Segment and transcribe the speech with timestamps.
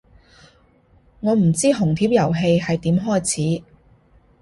[1.19, 3.63] 我唔知紅帖遊戲係點開始